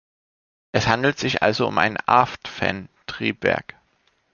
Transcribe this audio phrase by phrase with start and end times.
[0.71, 3.75] Es handelt sich also um ein Aft-Fan-Triebwerk.